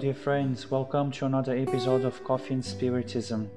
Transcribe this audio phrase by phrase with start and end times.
[0.00, 3.50] dear friends, welcome to another episode of Coffee and Spiritism.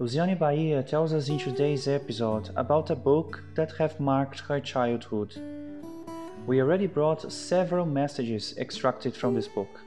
[0.00, 5.32] Luciane Bahia tells us in today's episode about a book that have marked her childhood.
[6.44, 9.78] We already brought several messages extracted from this book.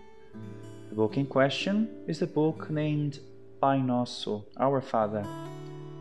[0.87, 3.19] The book in question is the book named
[3.59, 5.27] Pai Nosso, Our Father,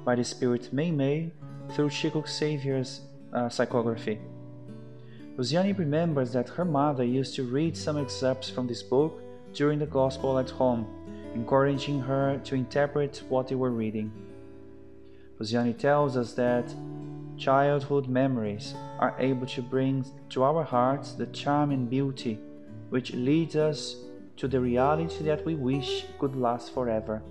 [0.04, 1.32] by the spirit Mei Mei
[1.72, 3.00] through Chico Xavier's
[3.32, 4.20] uh, psychography.
[5.36, 9.22] Luciane remembers that her mother used to read some excerpts from this book
[9.56, 10.86] during the Gospel at home,
[11.34, 14.12] encouraging her to interpret what they were reading.
[15.40, 16.74] Luciane tells us that
[17.36, 22.38] childhood memories are able to bring to our hearts the charm and beauty
[22.90, 23.96] which leads us
[24.36, 27.22] to the reality that we wish could last forever.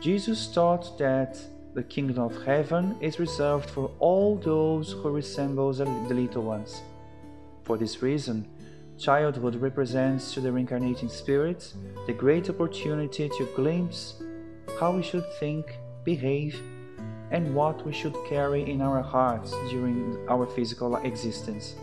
[0.00, 1.38] Jesus taught that
[1.74, 6.82] the kingdom of heaven is reserved for all those who resemble the little ones.
[7.64, 8.48] For this reason,
[8.98, 11.74] childhood represents to the reincarnating spirits
[12.06, 14.22] the great opportunity to glimpse
[14.80, 16.60] how we should think, behave,
[17.30, 21.74] and what we should carry in our hearts during our physical existence.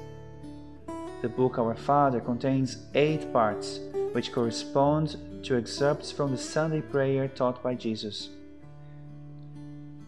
[1.21, 3.79] The book Our Father contains eight parts,
[4.11, 8.29] which correspond to excerpts from the Sunday prayer taught by Jesus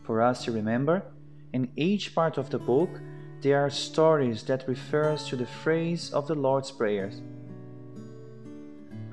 [0.08, 1.04] for us to remember.
[1.54, 2.90] In each part of the book,
[3.48, 7.10] there are stories that refers to the phrase of the Lord's Prayer.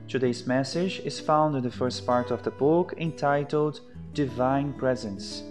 [0.08, 3.80] Today's message is found in the first part of the book entitled
[4.12, 5.44] Divine Presence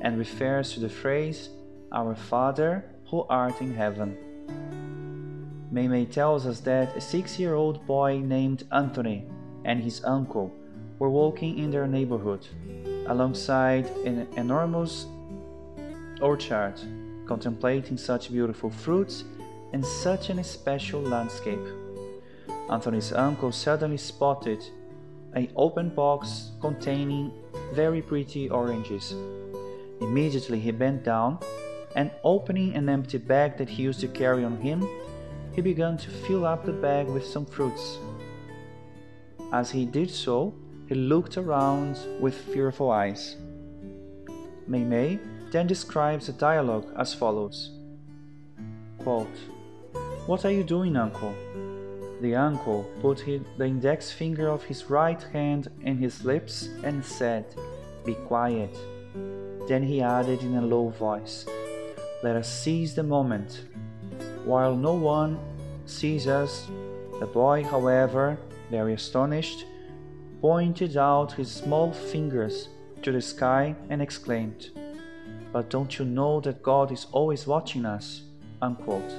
[0.00, 1.50] and refers to the phrase
[1.92, 4.18] Our Father who art in heaven.
[5.70, 9.28] Mei tells us that a six-year-old boy named Anthony
[9.64, 10.52] and his uncle
[10.98, 12.44] were walking in their neighborhood
[13.06, 15.06] alongside an enormous
[16.20, 16.74] orchard,
[17.26, 19.24] contemplating such beautiful fruits
[19.72, 21.66] and such an special landscape.
[22.70, 24.64] Anthony's uncle suddenly spotted
[25.34, 27.32] an open box containing
[27.72, 29.14] very pretty oranges.
[30.00, 31.38] Immediately he bent down
[31.94, 34.86] and opening an empty bag that he used to carry on him,
[35.52, 37.98] he began to fill up the bag with some fruits.
[39.52, 40.54] As he did so,
[40.88, 43.36] he looked around with fearful eyes.
[44.66, 45.20] Mei Mei
[45.54, 47.70] then describes the dialogue as follows
[48.98, 49.38] Quote,
[50.26, 51.32] What are you doing, uncle?
[52.20, 57.44] The uncle put the index finger of his right hand in his lips and said,
[58.04, 58.76] Be quiet.
[59.68, 61.46] Then he added in a low voice,
[62.24, 63.66] Let us seize the moment.
[64.44, 65.38] While no one
[65.86, 66.66] sees us,
[67.20, 68.38] the boy, however,
[68.72, 69.66] very astonished,
[70.40, 72.70] pointed out his small fingers
[73.02, 74.70] to the sky and exclaimed,
[75.54, 78.22] But don't you know that God is always watching us?
[78.60, 79.12] Unquote.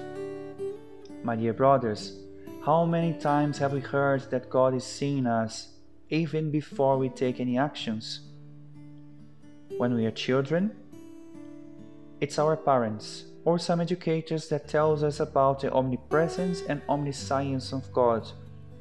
[1.24, 2.12] My dear brothers,
[2.66, 5.70] how many times have we heard that God is seeing us
[6.10, 8.20] even before we take any actions?
[9.78, 10.76] When we are children,
[12.20, 17.90] it's our parents or some educators that tells us about the omnipresence and omniscience of
[17.94, 18.28] God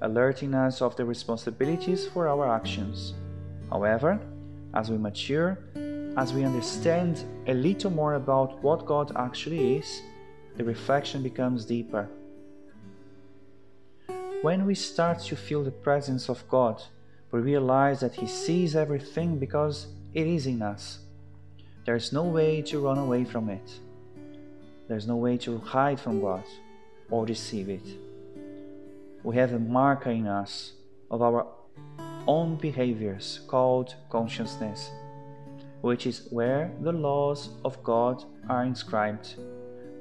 [0.00, 3.14] alerting us of the responsibilities for our actions.
[3.70, 4.20] However,
[4.74, 5.60] as we mature,
[6.16, 10.02] as we understand a little more about what God actually is,
[10.56, 12.08] the reflection becomes deeper.
[14.42, 16.82] When we start to feel the presence of God,
[17.30, 21.00] we realize that He sees everything because it is in us.
[21.84, 23.80] There's no way to run away from it.
[24.88, 26.44] There's no way to hide from God
[27.10, 27.86] or deceive it
[29.24, 30.72] we have a marker in us
[31.10, 31.46] of our
[32.28, 34.90] own behaviors called consciousness,
[35.84, 39.34] which is where the laws of God are inscribed,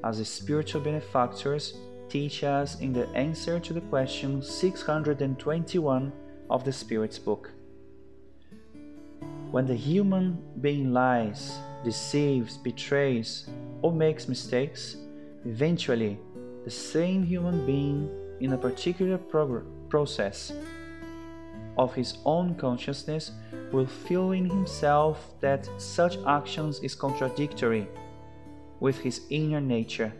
[0.06, 1.74] as the spiritual benefactors
[2.07, 6.13] teach us in the answer to the question 621
[6.50, 7.51] of the Spirit's book.
[9.51, 13.50] When the human being lies, deceives, betrays,
[13.81, 14.95] or makes mistakes,
[15.44, 16.18] eventually
[16.63, 18.09] the same human being
[18.39, 19.18] in a particular
[19.89, 20.53] process
[21.77, 23.31] of his own consciousness
[23.71, 27.87] will feel in himself that such actions is contradictory
[28.79, 30.13] with his inner nature,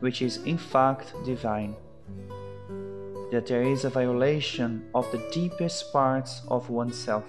[0.00, 1.74] which is in fact divine.
[3.30, 7.24] That there is a violation of the deepest parts of oneself.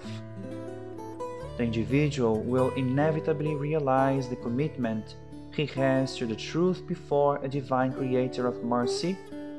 [1.56, 5.16] The individual will inevitably realize the commitment
[5.54, 9.16] he has to the truth before a divine creator of mercy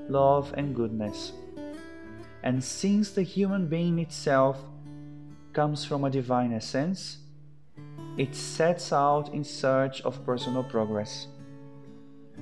[0.09, 1.33] love, and goodness.
[2.47, 4.57] And since the human being itself
[5.51, 7.17] comes from a divine essence,
[8.17, 11.27] it sets out in search of personal progress.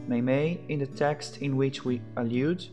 [0.07, 2.67] Mei Mei, in the text in which we allude,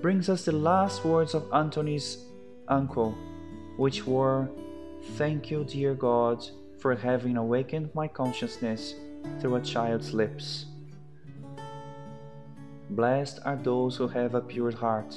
[0.00, 2.24] brings us the last words of Anthony's
[2.68, 3.14] uncle,
[3.76, 4.48] which were,
[5.18, 6.42] Thank you, dear God,
[6.78, 8.94] for having awakened my consciousness
[9.40, 10.64] through a child's lips.
[12.88, 15.14] Blessed are those who have a pure heart,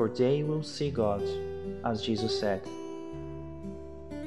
[0.00, 1.22] for they will see God,
[1.84, 2.62] as Jesus said.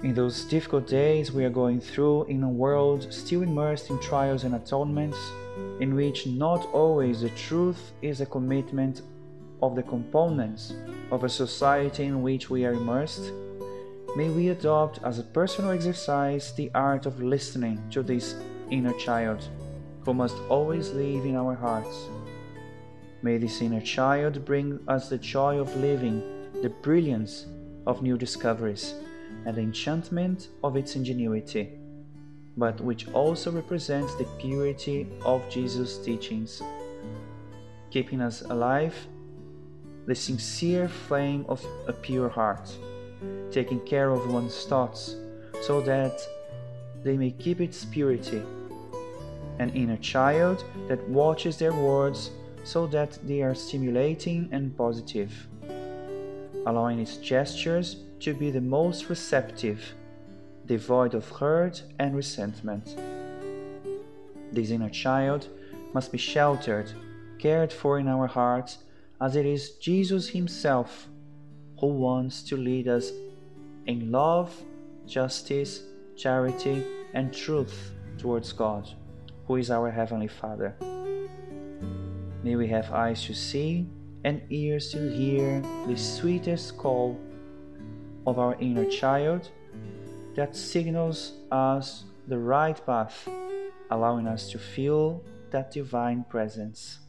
[0.04, 4.44] In those difficult days we are going through in a world still immersed in trials
[4.44, 5.18] and atonements,
[5.80, 9.02] in which not always the truth is a commitment
[9.64, 10.76] of the components
[11.10, 13.32] of a society in which we are immersed,
[14.16, 18.36] may we adopt as a personal exercise the art of listening to this
[18.70, 19.42] inner child
[20.06, 22.10] who must always live in our hearts.
[23.24, 26.22] May this inner child bring us the joy of living,
[26.62, 27.46] the brilliance
[27.88, 28.96] of new discoveries
[29.46, 31.70] and the enchantment of its ingenuity,
[32.58, 36.62] but which also represents the purity of Jesus' teachings,
[37.92, 38.94] keeping us alive
[40.06, 42.70] the sincere flame of a pure heart,
[43.52, 45.16] taking care of one's thoughts
[45.62, 46.22] so that
[47.06, 48.42] they may keep its purity,
[49.60, 52.32] an inner child that watches their words
[52.64, 55.48] so that they are stimulating and positive,
[56.66, 59.94] allowing its gestures to be the most receptive,
[60.66, 62.98] devoid of hurt and resentment.
[64.52, 65.48] This inner child
[65.94, 66.92] must be sheltered,
[67.38, 68.78] cared for in our hearts,
[69.20, 71.08] as it is Jesus Himself
[71.80, 73.12] who wants to lead us
[73.88, 74.56] in love,
[75.06, 75.82] justice,
[76.16, 76.84] charity,
[77.14, 78.90] and truth towards God,
[79.48, 80.76] who is our Heavenly Father.
[82.44, 83.88] May we have eyes to see
[84.26, 87.18] and ears to hear the sweetest call
[88.28, 89.50] of our inner child
[90.36, 93.28] that signals us the right path,
[93.92, 97.00] allowing us to feel that divine presence.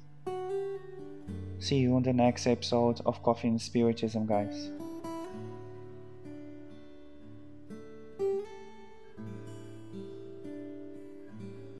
[1.59, 4.71] See you on the next episode of Coffee and Spiritism, guys.